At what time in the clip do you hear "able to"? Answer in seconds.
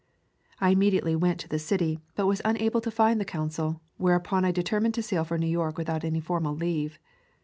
2.57-2.89